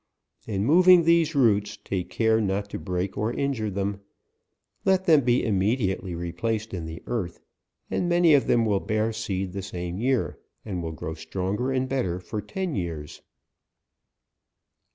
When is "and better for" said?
11.71-12.41